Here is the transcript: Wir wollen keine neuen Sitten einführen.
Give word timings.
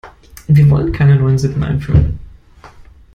Wir 0.47 0.67
wollen 0.71 0.91
keine 0.93 1.15
neuen 1.15 1.37
Sitten 1.37 1.61
einführen. 1.63 2.17